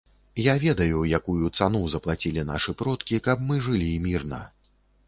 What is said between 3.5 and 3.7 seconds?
мы